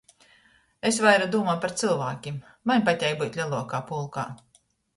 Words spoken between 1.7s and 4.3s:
cylvākim, maņ pateik byut leluokā pulkā.